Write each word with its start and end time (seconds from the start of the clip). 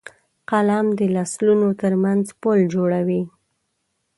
قلم 0.49 0.85
د 0.99 1.01
نسلونو 1.15 1.67
ترمنځ 1.81 2.25
پُل 2.41 2.59
جوړوي 2.73 3.21